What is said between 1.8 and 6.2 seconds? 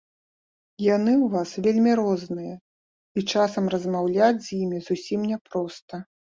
розныя, і часам размаўляць з імі зусім не проста.